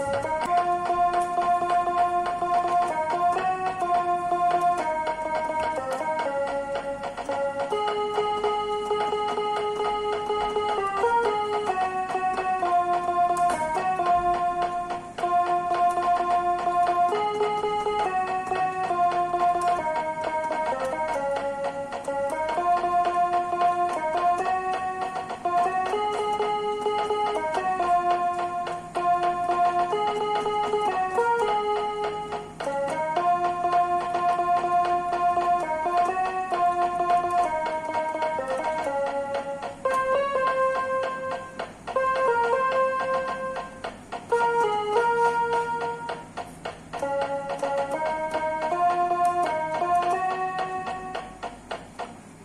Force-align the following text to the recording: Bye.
Bye. 0.00 0.39